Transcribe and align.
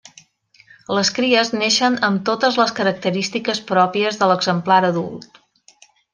Les 0.97 1.11
cries 1.17 1.51
neixen 1.57 1.97
amb 2.07 2.23
totes 2.29 2.57
les 2.61 2.73
característiques 2.81 3.61
pròpies 3.73 4.19
de 4.23 4.31
l'exemplar 4.33 4.81
adult. 4.91 5.41